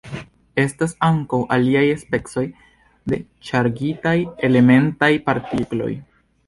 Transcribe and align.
Estas 0.61 0.95
ankaŭ 1.07 1.39
aliaj 1.57 1.83
specoj 2.05 2.45
de 3.13 3.21
ŝargitaj 3.51 4.19
elementaj 4.51 5.13
partikloj. 5.31 5.95